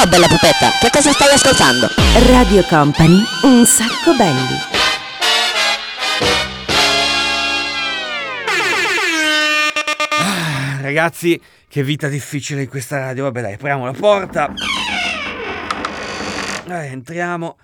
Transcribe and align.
Ciao 0.00 0.08
bella 0.08 0.28
pupetta, 0.28 0.70
che 0.80 0.88
cosa 0.90 1.12
stai 1.12 1.30
ascoltando? 1.34 1.86
Radio 2.32 2.62
Company, 2.62 3.22
un 3.42 3.66
sacco 3.66 4.16
belli. 4.16 4.56
Ah, 10.18 10.80
ragazzi, 10.80 11.38
che 11.68 11.82
vita 11.82 12.08
difficile 12.08 12.62
in 12.62 12.70
questa 12.70 12.96
radio. 12.96 13.24
Vabbè, 13.24 13.42
dai, 13.42 13.52
apriamo 13.52 13.84
la 13.84 13.92
porta. 13.92 14.50
Eh, 16.66 16.86
entriamo. 16.86 17.58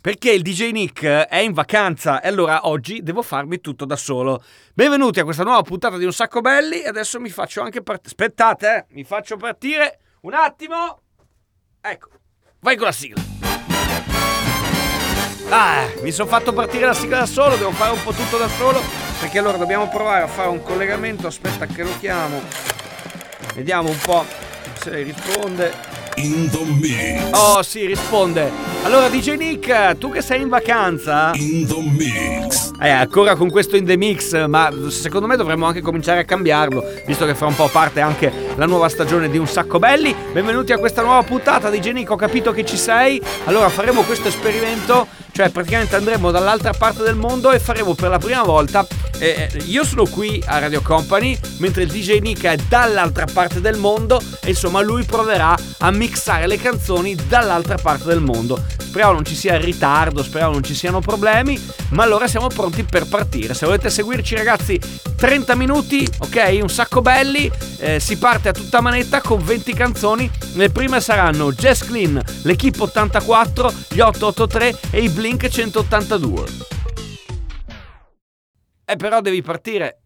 Perché 0.00 0.30
il 0.30 0.42
DJ 0.42 0.70
Nick 0.70 1.04
è 1.04 1.38
in 1.38 1.52
vacanza 1.52 2.20
e 2.20 2.28
allora 2.28 2.68
oggi 2.68 3.02
devo 3.02 3.22
farmi 3.22 3.60
tutto 3.60 3.84
da 3.84 3.96
solo. 3.96 4.44
Benvenuti 4.74 5.18
a 5.18 5.24
questa 5.24 5.42
nuova 5.42 5.62
puntata 5.62 5.98
di 5.98 6.04
Un 6.04 6.12
Sacco 6.12 6.40
Belli 6.40 6.82
e 6.82 6.86
adesso 6.86 7.18
mi 7.18 7.30
faccio 7.30 7.62
anche 7.62 7.82
partire. 7.82 8.06
Aspettate, 8.06 8.76
eh, 8.76 8.94
mi 8.94 9.02
faccio 9.02 9.36
partire 9.36 9.98
un 10.20 10.34
attimo. 10.34 11.00
Ecco, 11.82 12.08
vai 12.60 12.76
con 12.76 12.86
la 12.86 12.92
sigla. 12.92 13.22
Ah, 15.48 15.86
mi 16.02 16.12
sono 16.12 16.28
fatto 16.28 16.52
partire 16.52 16.84
la 16.84 16.92
sigla 16.92 17.20
da 17.20 17.26
solo, 17.26 17.56
devo 17.56 17.70
fare 17.70 17.92
un 17.92 18.02
po' 18.02 18.12
tutto 18.12 18.36
da 18.36 18.48
solo. 18.48 18.82
Perché 19.18 19.38
allora 19.38 19.56
dobbiamo 19.56 19.88
provare 19.88 20.24
a 20.24 20.26
fare 20.26 20.48
un 20.48 20.62
collegamento. 20.62 21.26
Aspetta 21.26 21.64
che 21.64 21.82
lo 21.82 21.90
chiamo. 21.98 22.42
Vediamo 23.54 23.88
un 23.88 23.98
po' 24.04 24.24
se 24.74 25.02
risponde. 25.02 25.72
In 26.16 26.50
the 26.50 26.64
mix. 26.64 27.30
Oh 27.32 27.62
sì, 27.62 27.86
risponde. 27.86 28.50
Allora 28.82 29.08
DJ 29.08 29.36
Nick, 29.36 29.96
tu 29.96 30.10
che 30.10 30.20
sei 30.20 30.42
in 30.42 30.48
vacanza? 30.48 31.30
In 31.34 31.66
the 31.66 31.80
mix. 31.80 32.72
Eh, 32.78 32.90
ancora 32.90 33.36
con 33.36 33.50
questo 33.50 33.76
in 33.76 33.86
the 33.86 33.96
mix, 33.96 34.46
ma 34.46 34.70
secondo 34.88 35.26
me 35.26 35.36
dovremmo 35.36 35.66
anche 35.66 35.80
cominciare 35.80 36.20
a 36.20 36.24
cambiarlo, 36.24 36.84
visto 37.06 37.24
che 37.24 37.34
fra 37.34 37.46
un 37.46 37.54
po' 37.54 37.68
parte 37.68 38.00
anche 38.00 38.49
la 38.60 38.66
nuova 38.66 38.90
stagione 38.90 39.30
di 39.30 39.38
Un 39.38 39.46
Sacco 39.46 39.78
Belli. 39.78 40.14
Benvenuti 40.34 40.74
a 40.74 40.76
questa 40.76 41.00
nuova 41.00 41.22
puntata 41.22 41.70
DJ 41.70 41.92
Nick, 41.92 42.10
ho 42.10 42.16
capito 42.16 42.52
che 42.52 42.62
ci 42.62 42.76
sei. 42.76 43.18
Allora 43.44 43.70
faremo 43.70 44.02
questo 44.02 44.28
esperimento, 44.28 45.06
cioè 45.32 45.48
praticamente 45.48 45.96
andremo 45.96 46.30
dall'altra 46.30 46.74
parte 46.74 47.02
del 47.02 47.14
mondo 47.14 47.52
e 47.52 47.58
faremo 47.58 47.94
per 47.94 48.10
la 48.10 48.18
prima 48.18 48.42
volta 48.42 48.86
eh, 49.20 49.50
io 49.66 49.84
sono 49.84 50.06
qui 50.06 50.42
a 50.46 50.58
Radio 50.58 50.80
Company, 50.80 51.38
mentre 51.58 51.82
il 51.82 51.90
DJ 51.90 52.20
Nick 52.20 52.44
è 52.44 52.56
dall'altra 52.68 53.26
parte 53.30 53.60
del 53.60 53.76
mondo 53.76 54.20
e 54.42 54.48
insomma 54.48 54.80
lui 54.80 55.04
proverà 55.04 55.54
a 55.78 55.90
mixare 55.90 56.46
le 56.46 56.56
canzoni 56.56 57.14
dall'altra 57.28 57.76
parte 57.76 58.04
del 58.04 58.20
mondo. 58.20 58.64
Speriamo 58.78 59.12
non 59.12 59.24
ci 59.24 59.36
sia 59.36 59.56
ritardo, 59.56 60.22
speriamo 60.22 60.54
non 60.54 60.64
ci 60.64 60.74
siano 60.74 61.00
problemi, 61.00 61.60
ma 61.90 62.02
allora 62.02 62.26
siamo 62.26 62.48
pronti 62.48 62.82
per 62.82 63.06
partire. 63.06 63.54
Se 63.54 63.66
volete 63.66 63.90
seguirci 63.90 64.34
ragazzi, 64.34 64.80
30 65.16 65.54
minuti, 65.54 66.08
ok? 66.18 66.58
Un 66.62 66.70
sacco 66.70 67.02
belli, 67.02 67.48
eh, 67.78 68.00
si 68.00 68.16
parte 68.16 68.48
a 68.50 68.52
tutta 68.52 68.80
manetta 68.80 69.20
con 69.20 69.42
20 69.42 69.72
canzoni. 69.72 70.30
Le 70.54 70.70
prime 70.70 71.00
saranno 71.00 71.52
Jazz 71.52 71.82
Clean, 71.82 72.20
l'Equipe 72.42 72.82
84, 72.82 73.72
gli 73.90 74.00
883 74.00 74.74
e 74.90 75.02
i 75.02 75.08
Blink 75.08 75.48
182. 75.48 76.44
Eh, 78.84 78.96
però 78.96 79.20
devi 79.20 79.40
partire. 79.40 80.00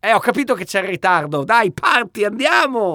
Eh, 0.00 0.12
ho 0.14 0.18
capito 0.18 0.54
che 0.54 0.64
c'è 0.64 0.80
il 0.80 0.88
ritardo. 0.88 1.44
Dai, 1.44 1.72
parti, 1.72 2.24
andiamo! 2.24 2.94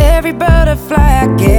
Every 0.00 0.32
butterfly 0.32 1.22
I 1.22 1.34
get 1.36 1.55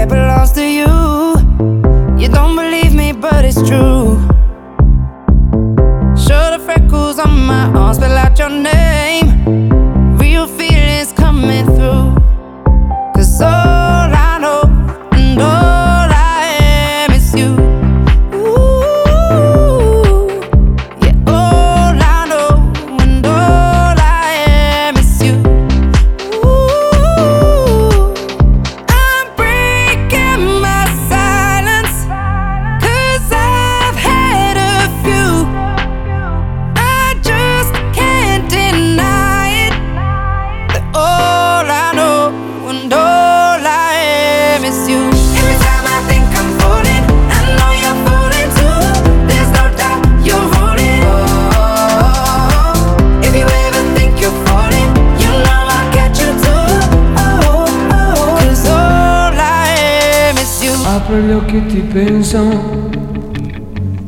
Apro 61.37 61.51
gli 61.51 61.55
occhi 61.55 61.55
e 61.57 61.65
ti 61.67 61.79
penso 61.81 62.89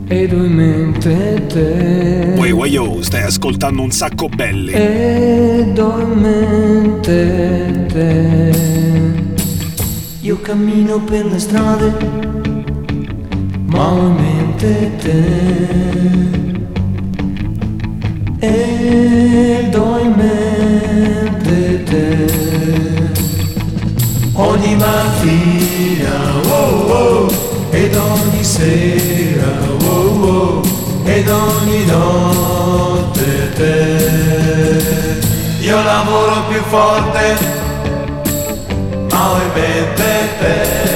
ed 0.07 0.33
ho 0.33 0.43
in 0.43 0.51
mente 0.51 1.45
te. 1.47 2.33
Uè, 2.35 2.49
uè, 2.49 2.67
yo, 2.67 3.03
stai 3.03 3.23
ascoltando 3.23 3.83
un 3.83 3.91
sacco 3.91 4.27
belli. 4.27 4.71
ed 4.71 5.77
ho 5.77 5.99
in 5.99 6.11
mente 6.19 7.85
te. 7.93 8.51
Io 10.21 10.41
cammino 10.41 10.99
per 11.01 11.25
le 11.25 11.39
strade 11.39 11.93
ma 13.65 13.91
ho 13.91 14.07
in 14.07 14.15
mente 14.15 14.91
te. 14.97 15.23
Ed 18.39 19.75
ho 19.75 19.99
in 19.99 20.13
mente 20.15 21.83
te 21.83 22.29
Ogni 24.41 24.73
mattina, 24.75 26.15
oh 26.47 26.91
oh, 26.91 27.27
ed 27.71 27.93
ogni 27.93 28.41
sera, 28.41 29.51
oh 29.83 30.23
oh, 30.23 30.61
ed 31.03 31.27
ogni 31.27 31.83
notte 31.85 33.51
te. 33.53 35.19
Io 35.59 35.83
lavoro 35.83 36.43
più 36.47 36.61
forte, 36.69 37.37
ma 39.11 39.29
ho 39.29 39.35
in 39.41 39.51
mente 39.53 40.29
te. 40.39 40.88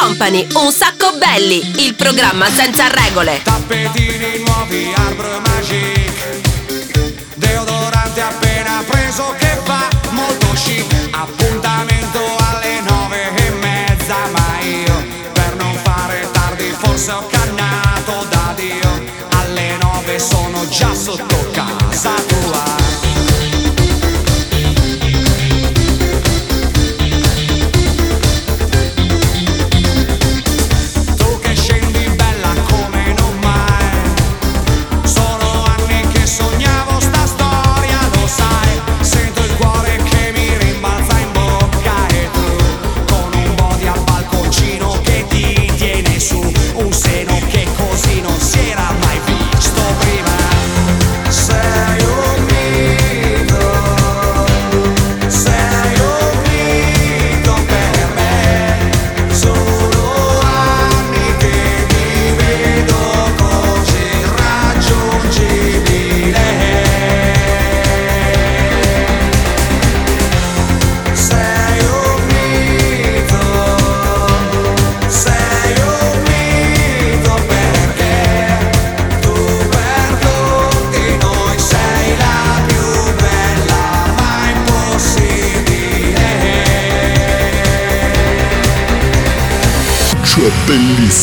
Company, 0.00 0.46
un 0.54 0.72
sacco 0.72 1.16
belli, 1.18 1.84
il 1.86 1.94
programma 1.94 2.46
senza 2.50 2.88
regole. 2.88 3.40
Tappetini 3.42 4.42
nuovi, 4.44 4.92
Arbre 4.94 5.40
Magic 5.46 6.12
Deodorante 7.34 8.20
appena 8.20 8.82
preso 8.86 9.34
che 9.38 9.56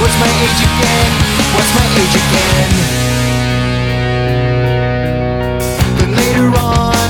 What's 0.00 0.16
my 0.16 0.32
age 0.40 0.62
again? 0.64 1.12
What's 1.52 1.72
my 1.76 1.86
age 2.00 2.16
again? 2.24 2.72
Then 6.00 6.10
later 6.16 6.48
on, 6.56 7.08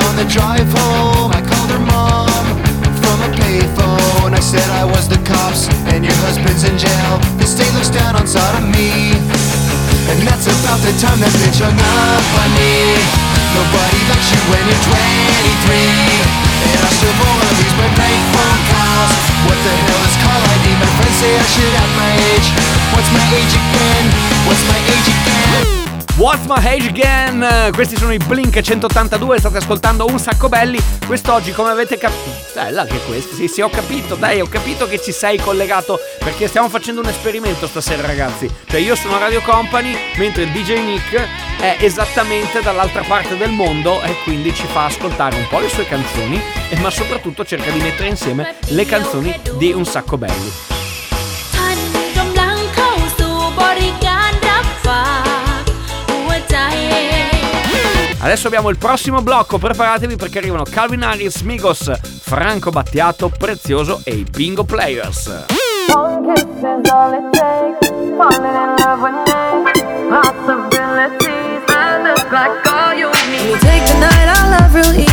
on 0.00 0.12
the 0.16 0.24
drive 0.24 0.64
home, 0.72 1.30
I 1.30 1.44
called 1.44 1.70
her 1.76 1.84
mom 1.84 2.42
from 3.04 3.20
a 3.20 3.30
payphone. 3.36 4.32
I 4.32 4.40
said 4.40 4.64
I 4.70 4.84
was 4.84 5.08
the 5.08 5.20
cops 5.28 5.68
and 5.92 6.04
your 6.04 6.16
husband's 6.24 6.64
in 6.64 6.78
jail. 6.78 7.20
The 7.36 7.44
state 7.44 7.72
looks 7.74 7.90
down 7.90 8.16
on 8.16 8.26
sodomy. 8.26 9.12
And 10.08 10.18
that's 10.26 10.48
about 10.48 10.80
the 10.80 10.92
time 11.04 11.20
that 11.20 11.32
bitch 11.36 11.60
hung 11.60 11.76
up 11.76 12.26
on 12.40 12.50
me. 12.56 13.41
Nobody 13.52 14.00
likes 14.08 14.28
you 14.32 14.40
when 14.48 14.64
you're 14.64 14.84
23. 14.88 14.96
And 16.72 16.80
I 16.80 16.90
still 16.96 17.16
more 17.20 17.40
of 17.44 17.54
these 17.60 17.74
my 17.76 17.88
prank 17.92 18.22
phone 18.32 18.62
calls. 18.72 19.24
What 19.44 19.58
the 19.60 19.74
hell 19.76 20.02
is 20.08 20.16
call 20.24 20.40
ID? 20.56 20.66
My 20.80 20.88
friends 20.96 21.16
say 21.20 21.32
I 21.36 21.46
should 21.52 21.74
have 21.76 21.92
my 21.92 22.12
age. 22.32 22.48
What's 22.96 23.10
my 23.12 23.24
age 23.36 23.52
again? 23.52 24.04
What's 24.48 24.64
my 24.68 24.78
age 24.88 25.08
again? 25.12 25.81
What's 26.16 26.44
My 26.44 26.62
Age 26.66 26.88
Again? 26.88 27.72
Questi 27.72 27.96
sono 27.96 28.12
i 28.12 28.18
Blink 28.18 28.60
182, 28.60 29.38
state 29.38 29.56
ascoltando 29.56 30.04
un 30.04 30.18
sacco 30.18 30.50
belli. 30.50 30.78
Quest'oggi, 31.06 31.52
come 31.52 31.70
avete 31.70 31.96
capito. 31.96 32.36
Bella 32.54 32.84
che 32.84 32.98
questo. 33.06 33.34
Sì, 33.34 33.48
sì, 33.48 33.62
ho 33.62 33.70
capito, 33.70 34.14
dai, 34.14 34.42
ho 34.42 34.46
capito 34.46 34.86
che 34.86 35.00
ci 35.00 35.10
sei 35.10 35.38
collegato. 35.38 35.98
Perché 36.18 36.48
stiamo 36.48 36.68
facendo 36.68 37.00
un 37.00 37.08
esperimento 37.08 37.66
stasera, 37.66 38.06
ragazzi. 38.06 38.46
Cioè, 38.66 38.78
io 38.78 38.94
sono 38.94 39.18
Radio 39.18 39.40
Company, 39.40 39.96
mentre 40.18 40.52
DJ 40.52 40.84
Nick 40.84 41.28
è 41.58 41.78
esattamente 41.80 42.60
dall'altra 42.60 43.02
parte 43.02 43.38
del 43.38 43.50
mondo 43.50 44.02
e 44.02 44.14
quindi 44.22 44.54
ci 44.54 44.66
fa 44.66 44.84
ascoltare 44.84 45.36
un 45.36 45.48
po' 45.48 45.60
le 45.60 45.70
sue 45.70 45.86
canzoni, 45.86 46.38
ma 46.82 46.90
soprattutto 46.90 47.42
cerca 47.42 47.70
di 47.70 47.80
mettere 47.80 48.08
insieme 48.08 48.56
le 48.66 48.84
canzoni 48.84 49.34
di 49.56 49.72
un 49.72 49.86
sacco 49.86 50.18
belli. 50.18 50.81
Adesso 58.22 58.46
abbiamo 58.46 58.70
il 58.70 58.78
prossimo 58.78 59.20
blocco, 59.20 59.58
preparatevi 59.58 60.14
perché 60.14 60.38
arrivano 60.38 60.62
Calvin 60.62 61.02
Harris, 61.02 61.40
Migos, 61.40 61.90
Franco 62.20 62.70
Battiato, 62.70 63.28
Prezioso 63.36 64.00
e 64.04 64.14
i 64.14 64.22
Bingo 64.22 64.62
Players. 64.62 65.44
Possibilities 70.12 71.64
that 71.66 72.02
look 72.04 72.30
like 72.30 72.68
all 72.70 72.94
you 72.94 73.10
need. 73.28 73.48
You 73.48 73.58
take 73.58 73.84
the 73.86 73.98
night 73.98 74.28
I 74.28 74.50
love 74.50 74.74
real 74.74 74.94
easy. 74.94 75.11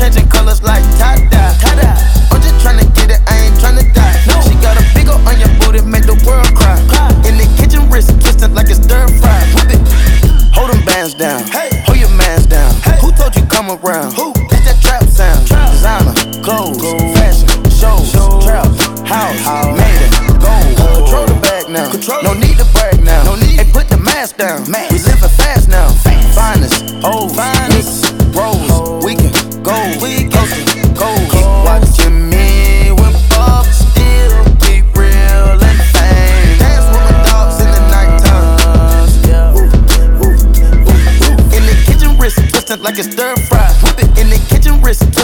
Changing 0.00 0.28
colors 0.32 0.62
like 0.62 0.82
tie 0.96 1.20
dye. 1.28 1.52
I'm 2.32 2.40
just 2.40 2.56
tryna 2.64 2.88
get 2.96 3.12
it, 3.12 3.20
I 3.28 3.44
ain't 3.44 3.56
tryna 3.60 3.84
die. 3.92 4.16
No. 4.32 4.40
She 4.40 4.56
got 4.64 4.80
a 4.80 4.84
big 4.96 5.08
ol' 5.12 5.20
on 5.28 5.36
your 5.36 5.52
booty, 5.60 5.84
make 5.84 6.08
the 6.08 6.16
world 6.24 6.48
cry. 6.56 6.80
In 7.28 7.36
the 7.36 7.44
kitchen, 7.60 7.84
wrist 7.90 8.08
twisted 8.20 8.52
like 8.56 8.70
it's 8.72 8.80
stir 8.80 9.06
fry. 9.20 9.36
Whip 9.54 9.76
it. 9.76 9.80
Hold 10.56 10.72
them 10.72 10.82
bands 10.86 11.14
down. 11.14 11.44
Hey. 11.52 11.68
Hold 11.84 11.98
your 12.00 12.08
mans 12.16 12.46
down. 12.46 12.72
Who 13.04 13.12
told 13.12 13.36
you 13.36 13.44
come 13.44 13.70
around? 13.70 14.16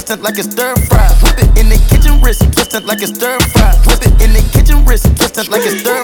Twisted 0.07 0.23
like 0.23 0.39
it's 0.39 0.51
stir 0.51 0.75
fry. 0.87 1.09
Whip 1.23 1.39
it 1.39 1.59
in 1.59 1.69
the 1.69 1.79
kitchen, 1.91 2.21
wrist 2.23 2.41
twisted 2.53 2.85
like 2.85 3.03
it's 3.03 3.13
stir 3.13 3.39
fry. 3.51 3.75
Whip 3.87 4.03
it 4.07 4.15
in 4.23 4.33
the 4.33 4.43
kitchen, 4.53 4.85
wrist 4.87 5.05
twisted 5.17 5.49
like 5.49 5.63
it's 5.65 5.81
stir 5.81 5.96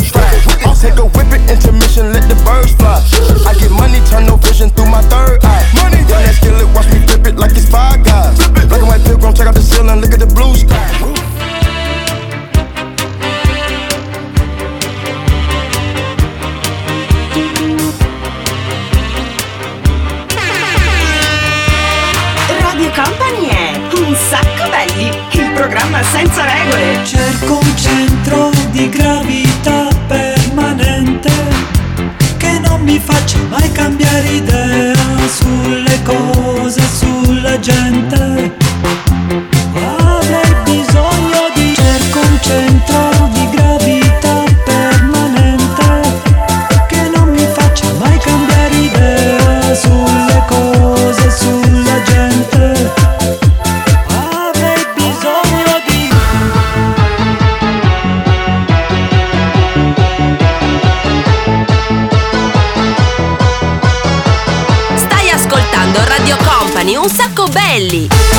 sacco 67.50 68.31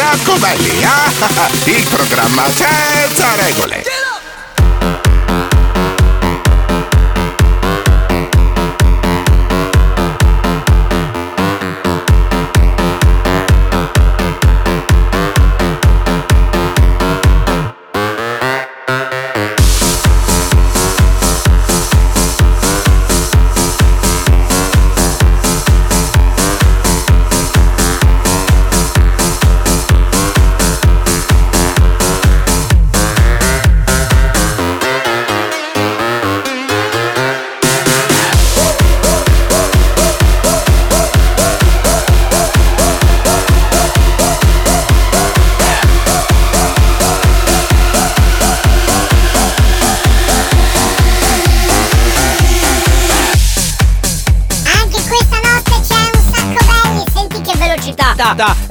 sacco 0.00 0.38
belli, 0.38 0.82
ah, 0.82 1.12
ah, 1.20 1.28
ah, 1.36 1.48
il 1.64 1.86
programma 1.88 2.48
senza 2.48 3.34
regole. 3.34 3.99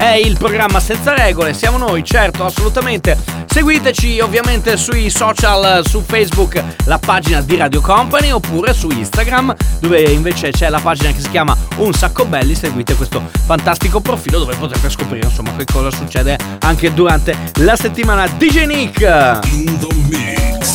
È 0.10 0.16
il 0.16 0.40
programma 0.40 0.80
senza 0.80 1.14
regole, 1.14 1.54
siamo 1.54 1.78
noi, 1.78 2.04
certo, 2.04 2.44
assolutamente. 2.44 3.16
Seguiteci 3.52 4.20
ovviamente 4.20 4.78
sui 4.78 5.10
social, 5.10 5.84
su 5.86 6.04
Facebook, 6.06 6.64
la 6.86 7.00
pagina 7.00 7.42
di 7.42 7.58
Radio 7.58 7.82
Company 7.82 8.30
oppure 8.30 8.74
su 8.74 8.90
Instagram, 8.90 9.56
dove 9.80 10.02
invece 10.02 10.52
c'è 10.52 10.70
la 10.70 10.80
pagina 10.80 11.12
che 11.12 11.20
si 11.20 11.30
chiama 11.30 11.58
Un 11.78 11.92
sacco 11.94 12.26
belli. 12.26 12.54
Seguite 12.54 12.94
questo 12.96 13.22
fantastico 13.46 14.02
profilo 14.02 14.38
dove 14.38 14.56
potrete 14.56 14.90
scoprire 14.90 15.26
insomma 15.26 15.56
che 15.56 15.66
cosa 15.66 15.90
succede 15.90 16.38
anche 16.60 16.94
durante 16.94 17.36
la 17.56 17.76
settimana 17.76 18.28
DJ 18.28 18.66
Nick. 18.66 19.00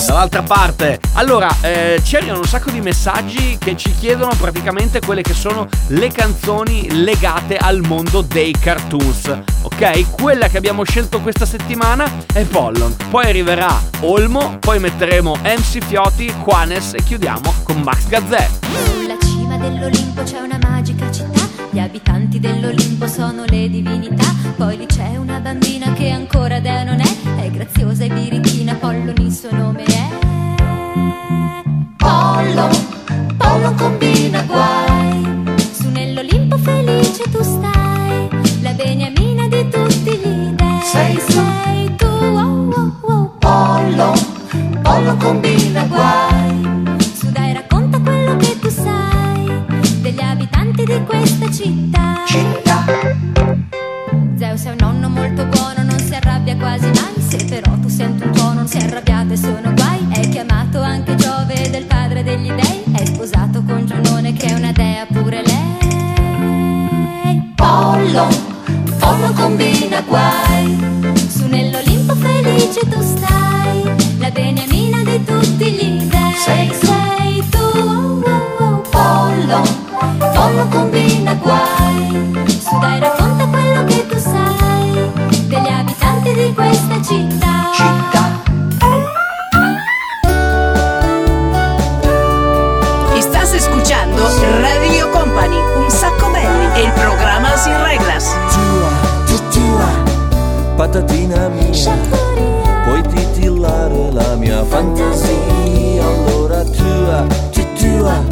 Dall'altra 0.07 0.43
parte, 0.43 1.01
allora, 1.15 1.49
eh, 1.61 2.01
ci 2.05 2.17
arrivano 2.17 2.39
un 2.39 2.47
sacco 2.47 2.71
di 2.71 2.81
messaggi 2.81 3.57
che 3.59 3.77
ci 3.77 3.93
chiedono 3.99 4.33
praticamente 4.39 5.01
quelle 5.01 5.23
che 5.23 5.35
sono 5.35 5.67
le 5.89 6.09
canzoni 6.09 7.03
legate 7.03 7.57
al 7.57 7.81
mondo 7.81 8.21
dei 8.21 8.53
cartoons. 8.53 9.37
Ok? 9.63 10.11
Quella 10.11 10.49
che 10.49 10.59
abbiamo 10.59 10.85
scelto 10.85 11.21
questa 11.21 11.47
settimana 11.47 12.11
è 12.33 12.45
Pollon. 12.65 12.97
Poi 13.11 13.27
arriverà 13.27 13.79
Olmo, 14.01 14.57
poi 14.59 14.79
metteremo 14.79 15.37
MC 15.43 15.85
Fiotti, 15.85 16.33
Quanes 16.43 16.95
e 16.95 17.03
chiudiamo 17.03 17.53
con 17.63 17.83
Max 17.83 18.07
Gazzè. 18.09 18.49
Sulla 18.87 19.19
cima 19.21 19.59
dell'Olimpo 19.59 20.23
c'è 20.23 20.41
una 20.41 20.59
magica 20.63 21.11
città, 21.11 21.47
gli 21.69 21.79
abitanti 21.79 22.41
dell'Olimpo 22.41 23.07
sono 23.07 23.45
le 23.45 23.69
divinità, 23.69 24.25
poi 24.57 24.79
lì 24.79 24.87
c'è 24.87 25.17
una 25.17 25.41
bambina 25.41 25.93
che 25.93 26.09
ancora 26.09 26.59
dea 26.59 26.85
non 26.85 27.01
è, 27.01 27.43
è 27.43 27.51
graziosa 27.51 28.05
e 28.05 28.09
birichina, 28.09 28.73
Pollon 28.77 29.15
il 29.19 29.33
suo 29.33 29.55
nome 29.55 29.85
è. 29.85 30.09
Pollo, 31.99 32.69
Pollo 33.37 33.75
combina 33.75 34.41
guai, 34.45 35.53
su 35.71 35.91
nell'Olimpo 35.91 36.57
felice 36.57 37.25
tu 37.31 37.43
stai, 37.43 38.29
la 38.63 38.73
beniamina 38.73 39.49
di 39.49 39.69
tutti 39.69 40.17
gli 40.17 40.51
dei. 40.55 40.81
Sei, 40.83 41.21
sei. 41.29 41.84
Pollo, 43.45 44.15
Pollo 44.81 45.17
combina 45.19 45.85
guai, 45.85 46.97
su 46.99 47.31
dai 47.31 47.53
racconta 47.53 48.01
quello 48.01 48.39
che 48.39 48.59
tu 48.59 48.71
sai 48.71 49.63
degli 50.01 50.23
abitanti 50.23 50.83
di 50.83 51.05
questa 51.05 51.51
città. 51.51 52.23
Città. 52.27 52.87
Zeus 54.39 54.65
è 54.65 54.71
un 54.71 54.77
nonno 54.79 55.11
molto 55.11 55.45
buono, 55.45 55.83
non 55.83 55.99
si 55.99 56.15
arrabbia 56.15 56.57
quasi 56.57 56.87
mai. 56.87 57.21
Se 57.21 57.45
però 57.45 57.71
tu 57.83 57.89
senti 57.89 58.25
un 58.25 58.33
tuono, 58.33 58.55
non 58.55 58.67
si 58.67 58.79
arrabbiate, 58.79 59.37
sono 59.37 59.75
guai. 59.75 60.09
È 60.11 60.27
chiamato 60.31 60.81
anche 60.81 61.15
Giove 61.15 61.69
del 61.69 61.85
padre 61.85 62.23
degli 62.23 62.51
dei. 62.51 62.83
È 62.95 63.05
sposato 63.05 63.63
con 63.63 63.85
Giunone 63.85 64.33
che 64.33 64.47
è 64.47 64.55
una 64.55 64.73
dea 64.73 65.05
pure 65.05 65.43
lei. 65.45 67.53
Pollo, 67.55 68.27
Pollo 68.99 69.33
combina 69.35 70.01
guai 70.01 70.94
amici 72.65 72.89
tu 72.89 73.01
stai, 73.03 73.83
la 74.19 74.31
beniamina 74.31 75.03
di 75.05 75.23
tutti 75.25 75.71
gli 75.71 76.09
dei. 76.09 76.35
Sei, 76.45 76.73
sei 76.73 77.49
tu, 77.51 77.59
oh, 77.59 78.23
oh, 78.59 78.83
pollo, 78.91 79.63
pollo 80.33 80.67
combina 80.71 81.35
guai. 81.35 82.33
Su 82.47 82.79
dai 82.81 83.01
racconta 83.01 83.47
quello 83.47 83.85
che 83.85 84.07
tu 84.07 84.19
sai, 84.19 85.11
degli 85.47 85.69
abitanti 85.69 86.33
di 86.33 86.55
questa 86.55 87.03
città. 87.03 87.71
Città. 87.75 88.43
Estás 93.17 93.53
escuchando 93.53 94.23
Radio 94.61 95.11
Company, 95.11 95.59
un 95.77 95.91
sacco 95.91 96.31
belli, 96.31 96.83
el 96.83 96.91
programma 96.93 97.57
sin 97.57 97.77
reglas. 97.83 98.35
Patatina 100.77 101.49
mia 101.51 102.24
fantasia. 104.75 106.03
Allora 106.05 106.65
tua, 106.65 107.25
tua, 107.79 108.25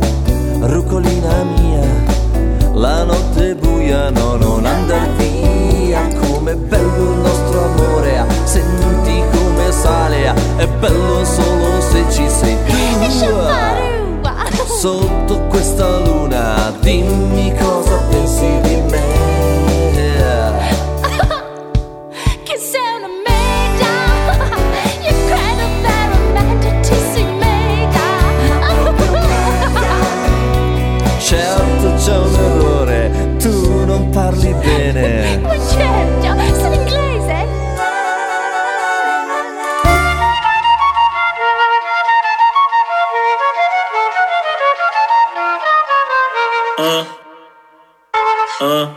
rucolina 0.66 1.44
mia, 1.44 1.86
la 2.74 3.04
notte 3.04 3.54
buia 3.54 4.10
no 4.10 4.36
non 4.36 4.66
andar 4.66 5.08
via, 5.16 6.08
come 6.20 6.56
bello 6.56 7.12
il 7.12 7.18
nostro 7.20 7.64
amore, 7.64 8.26
senti 8.44 9.22
come 9.30 9.70
sale, 9.70 10.34
è 10.56 10.66
bello 10.66 11.24
solo 11.24 11.80
se 11.80 12.04
ci 12.10 12.28
sei 12.28 12.56
tu, 12.66 12.74
sotto 14.66 15.40
questa 15.48 15.98
luna 15.98 16.72
dimmi 16.80 17.54
cosa 17.56 17.96
pensi 18.10 18.60
di 18.62 18.82
me. 18.90 19.11
bene. 34.62 35.38
Ma 35.38 35.58
certo, 35.58 36.34
sono 36.54 36.74
inglese. 36.74 37.46
Uh, 46.78 47.04
uh. 48.60 48.88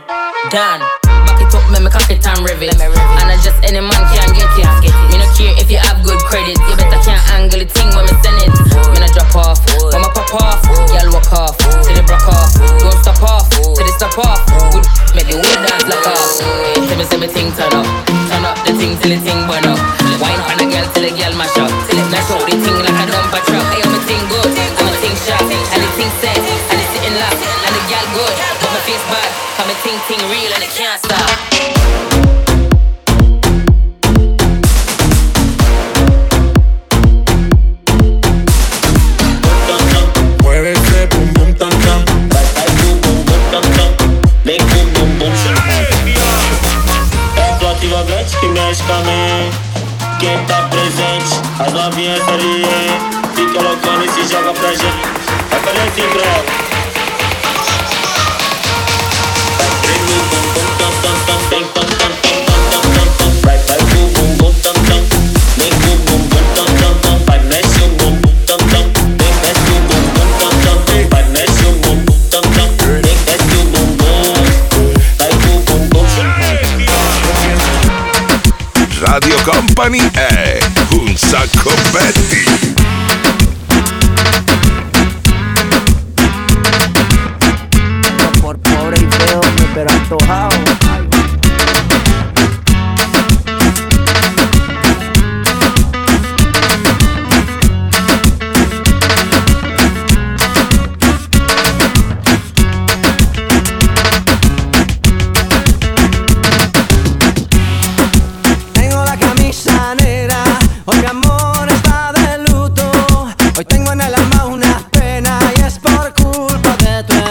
Dan, 0.50 0.80
back 1.26 1.40
it 1.40 1.54
up, 1.54 1.62
me 1.82 1.90
cock 1.90 2.10
it 2.10 2.24
and. 2.26 2.70
And 2.80 3.30
I 3.30 3.36
just 3.42 3.62
any 3.62 3.80
man 3.80 4.02
can 4.14 4.32
get 4.32 4.48
it. 4.82 4.94
Me 5.10 5.18
no 5.18 5.26
care 5.36 5.54
if 5.58 5.70
you 5.70 5.78
have 5.78 6.02
good 6.04 6.18
credit. 6.26 6.58
You 6.68 6.76
better 6.76 6.98
can't 7.04 7.22
angle 7.30 7.60
the 7.60 7.66
thing 7.66 7.88
when 7.94 8.06
me 8.06 8.15
to 17.56 17.62
the 17.70 17.85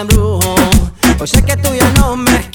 me 0.03 0.39
pues 1.17 1.29
sé 1.29 1.41
que 1.43 1.55
tú 1.55 1.69
ya 1.73 1.89
no 1.93 2.17
me 2.17 2.54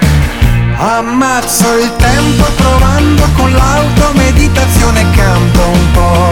ammazzo 0.83 1.77
il 1.77 1.95
tempo 1.95 2.43
provando 2.55 3.23
con 3.35 3.51
l'auto 3.51 4.13
meditazione 4.15 5.07
canto 5.11 5.61
un 5.61 5.91
po' 5.91 6.31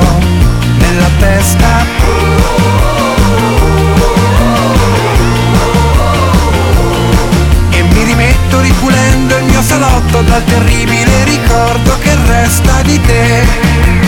nella 0.80 1.10
testa. 1.20 1.86
E 7.70 7.84
mi 7.84 8.04
rimetto 8.04 8.60
ripulendo 8.62 9.38
il 9.38 9.44
mio 9.44 9.62
salotto 9.62 10.22
dal 10.24 10.44
terribile 10.44 11.24
ricordo 11.26 11.96
che 12.00 12.16
resta 12.26 12.82
di 12.82 13.00
te 13.02 13.99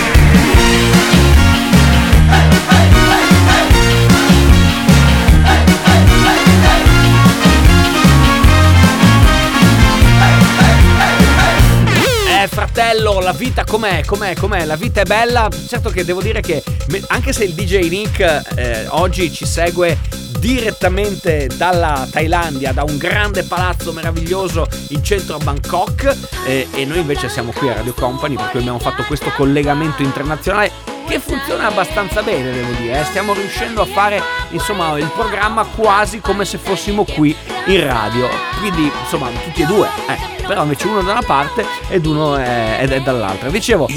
Fratello, 12.81 13.19
la 13.19 13.31
vita 13.31 13.63
com'è? 13.63 14.03
Com'è? 14.03 14.33
Com'è? 14.35 14.65
La 14.65 14.75
vita 14.75 15.01
è 15.01 15.05
bella. 15.05 15.47
Certo 15.67 15.91
che 15.91 16.03
devo 16.03 16.19
dire 16.19 16.41
che 16.41 16.63
anche 17.09 17.31
se 17.31 17.43
il 17.43 17.53
DJ 17.53 17.87
Nick 17.89 18.19
eh, 18.55 18.87
oggi 18.87 19.31
ci 19.31 19.45
segue 19.45 19.99
direttamente 20.39 21.47
dalla 21.55 22.07
Thailandia, 22.09 22.73
da 22.73 22.81
un 22.83 22.97
grande 22.97 23.43
palazzo 23.43 23.93
meraviglioso 23.93 24.67
in 24.87 25.03
centro 25.03 25.35
a 25.35 25.43
Bangkok 25.43 26.17
eh, 26.47 26.67
e 26.73 26.85
noi 26.85 27.01
invece 27.01 27.29
siamo 27.29 27.51
qui 27.51 27.69
a 27.69 27.73
Radio 27.73 27.93
Company 27.93 28.33
per 28.35 28.49
cui 28.49 28.59
abbiamo 28.61 28.79
fatto 28.79 29.03
questo 29.03 29.29
collegamento 29.37 30.01
internazionale 30.01 30.71
che 31.11 31.19
funziona 31.19 31.67
abbastanza 31.67 32.23
bene, 32.23 32.51
devo 32.51 32.71
dire. 32.71 33.01
eh. 33.01 33.03
Stiamo 33.03 33.33
riuscendo 33.33 33.81
a 33.81 33.85
fare 33.85 34.23
insomma 34.51 34.97
il 34.97 35.11
programma 35.13 35.65
quasi 35.65 36.21
come 36.21 36.45
se 36.45 36.57
fossimo 36.57 37.03
qui 37.03 37.35
in 37.65 37.85
radio. 37.85 38.29
Quindi, 38.59 38.89
insomma, 39.03 39.27
tutti 39.43 39.61
e 39.61 39.65
due, 39.65 39.89
eh. 40.07 40.39
Però 40.47 40.63
invece 40.63 40.87
uno 40.87 41.01
da 41.01 41.11
una 41.11 41.21
parte 41.21 41.65
ed 41.89 42.05
uno 42.05 42.37
è, 42.37 42.77
ed 42.79 42.93
è 42.93 43.01
dall'altra. 43.01 43.49
Dicevo, 43.49 43.89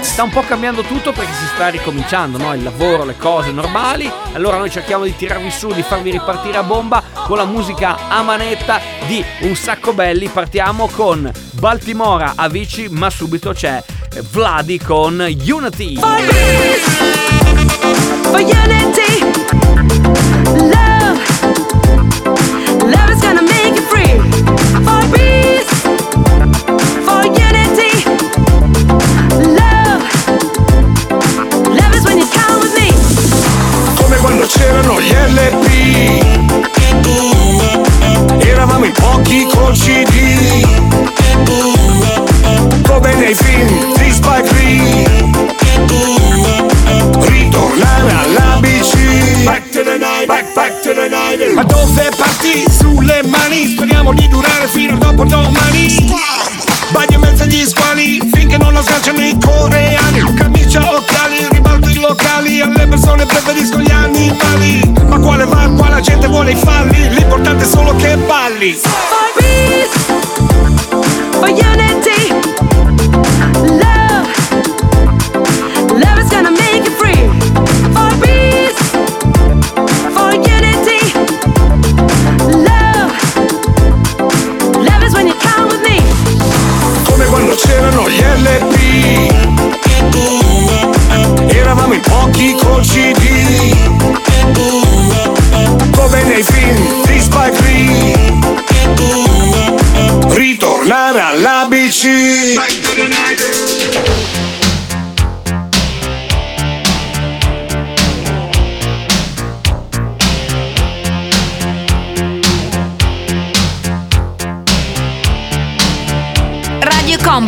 sta 0.00 0.22
un 0.22 0.30
po' 0.30 0.42
cambiando 0.42 0.80
tutto 0.82 1.12
perché 1.12 1.32
si 1.32 1.46
sta 1.54 1.68
ricominciando, 1.68 2.38
no? 2.38 2.54
Il 2.54 2.62
lavoro, 2.62 3.04
le 3.04 3.16
cose 3.16 3.50
normali. 3.52 4.10
Allora 4.32 4.56
noi 4.56 4.70
cerchiamo 4.70 5.04
di 5.04 5.14
tirarvi 5.14 5.50
su, 5.50 5.68
di 5.72 5.82
farvi 5.82 6.10
ripartire 6.10 6.56
a 6.56 6.62
bomba 6.62 7.02
con 7.26 7.36
la 7.36 7.44
musica 7.44 8.08
a 8.08 8.22
manetta 8.22 8.80
di 9.06 9.22
Un 9.40 9.54
Sacco 9.54 9.92
Belli. 9.92 10.28
Partiamo 10.28 10.88
con 10.88 11.30
Baltimora 11.52 12.32
Avicii, 12.34 12.88
ma 12.88 13.10
subito 13.10 13.52
c'è 13.52 13.82
Vladi 14.22 14.78
con 14.78 15.20
Unity. 15.20 15.96
For 18.30 18.40
unity, 18.40 19.22
love, 20.68 21.18
love 22.84 23.10
is 23.10 23.20
gonna 23.22 23.42
make 23.42 23.74
you 23.74 23.82
free. 23.82 24.57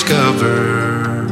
Rediscover. 0.00 1.26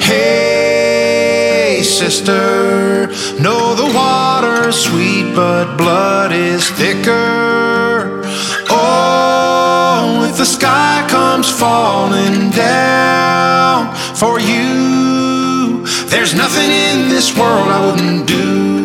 Hey, 0.00 1.82
sister, 1.82 3.08
know 3.40 3.74
the 3.74 3.92
water's 3.94 4.76
sweet, 4.76 5.34
but 5.34 5.76
blood 5.76 6.32
is 6.32 6.68
thicker. 6.70 8.22
Oh, 8.70 10.26
if 10.28 10.36
the 10.36 10.44
sky 10.44 11.06
comes 11.08 11.50
falling 11.50 12.50
down 12.50 13.94
for 14.14 14.38
you, 14.40 15.84
there's 16.06 16.34
nothing 16.34 16.70
in 16.70 17.08
this 17.08 17.36
world 17.36 17.68
I 17.68 17.86
wouldn't 17.86 18.26
do. 18.28 18.75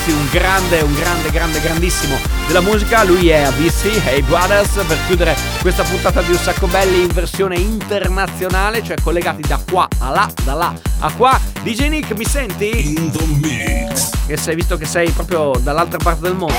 Ragazzi, 0.00 0.10
un 0.10 0.28
grande, 0.30 0.80
un 0.80 0.94
grande, 0.94 1.30
grande, 1.30 1.60
grandissimo 1.60 2.16
della 2.46 2.60
musica. 2.60 3.04
Lui 3.04 3.28
è 3.28 3.42
ABC, 3.42 4.00
Hey 4.04 4.22
Brothers, 4.22 4.82
per 4.86 4.96
chiudere 5.06 5.36
questa 5.60 5.82
puntata 5.82 6.22
di 6.22 6.30
Un 6.30 6.38
Sacco 6.38 6.66
Belli 6.66 7.02
in 7.02 7.08
versione 7.08 7.56
internazionale, 7.56 8.82
cioè 8.82 8.96
collegati 9.02 9.42
da 9.42 9.60
qua 9.70 9.86
a 9.98 10.10
là, 10.10 10.30
da 10.42 10.54
là 10.54 10.74
a 11.00 11.12
qua. 11.12 11.38
DJ 11.62 11.88
Nick, 11.88 12.16
mi 12.16 12.24
senti? 12.24 12.94
In 12.96 13.10
the 13.10 13.24
mix. 13.24 14.10
Che 14.26 14.36
sei 14.36 14.54
visto 14.54 14.76
che 14.76 14.86
sei 14.86 15.10
proprio 15.10 15.52
dall'altra 15.60 15.98
parte 15.98 16.22
del 16.22 16.34
mondo. 16.34 16.54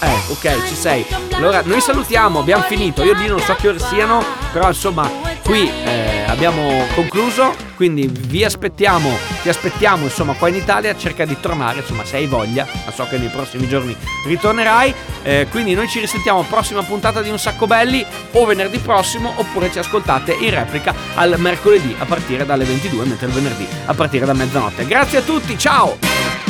Eh, 0.00 0.18
ok, 0.28 0.66
ci 0.68 0.74
sei. 0.74 1.06
Allora, 1.32 1.62
noi 1.64 1.80
salutiamo, 1.80 2.40
abbiamo 2.40 2.64
finito. 2.64 3.02
Io 3.02 3.14
di 3.14 3.26
non 3.26 3.40
so 3.40 3.54
che 3.54 3.68
ore 3.68 3.78
siano, 3.78 4.22
però 4.52 4.68
insomma, 4.68 5.08
qui 5.42 5.70
eh, 5.84 6.13
abbiamo 6.34 6.84
concluso. 6.94 7.54
Quindi 7.76 8.06
vi 8.06 8.44
aspettiamo, 8.44 9.10
ti 9.42 9.48
aspettiamo 9.48 10.04
insomma 10.04 10.34
qua 10.34 10.48
in 10.48 10.56
Italia. 10.56 10.96
Cerca 10.96 11.24
di 11.24 11.36
tornare, 11.40 11.80
insomma, 11.80 12.04
se 12.04 12.16
hai 12.16 12.26
voglia. 12.26 12.66
Ma 12.84 12.92
so 12.92 13.06
che 13.08 13.16
nei 13.16 13.28
prossimi 13.28 13.66
giorni 13.68 13.96
ritornerai. 14.26 14.94
Eh, 15.22 15.46
quindi 15.50 15.74
noi 15.74 15.88
ci 15.88 16.00
risentiamo 16.00 16.42
prossima 16.42 16.82
puntata 16.82 17.22
di 17.22 17.30
Un 17.30 17.38
Sacco 17.38 17.66
Belli 17.66 18.04
o 18.32 18.44
venerdì 18.44 18.78
prossimo, 18.78 19.32
oppure 19.36 19.70
ci 19.72 19.78
ascoltate 19.78 20.32
in 20.32 20.50
replica 20.50 20.94
al 21.14 21.34
mercoledì 21.38 21.94
a 21.98 22.04
partire 22.04 22.44
dalle 22.44 22.64
22, 22.64 23.04
mentre 23.06 23.26
il 23.26 23.32
venerdì 23.32 23.66
a 23.86 23.94
partire 23.94 24.26
da 24.26 24.34
mezzanotte. 24.34 24.86
Grazie 24.86 25.18
a 25.18 25.22
tutti, 25.22 25.56
ciao! 25.56 26.43